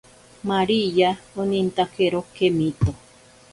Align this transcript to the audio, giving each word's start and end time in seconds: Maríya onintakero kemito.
Maríya 0.49 1.09
onintakero 1.41 2.19
kemito. 2.35 2.91